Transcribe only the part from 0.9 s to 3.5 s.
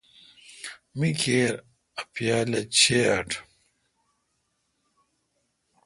می کیر اؘ پیالہ چیں اوٹ۔